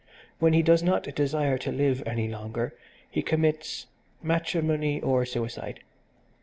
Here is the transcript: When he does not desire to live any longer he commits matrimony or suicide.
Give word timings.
When 0.39 0.53
he 0.53 0.63
does 0.63 0.81
not 0.81 1.03
desire 1.13 1.59
to 1.59 1.71
live 1.71 2.01
any 2.07 2.27
longer 2.27 2.75
he 3.07 3.21
commits 3.21 3.85
matrimony 4.23 4.99
or 4.99 5.27
suicide. 5.27 5.81